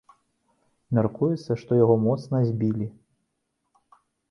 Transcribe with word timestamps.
Мяркуецца, 0.97 1.51
што 1.65 1.71
яго 1.83 1.95
моцна 2.07 2.37
збілі. 2.49 2.85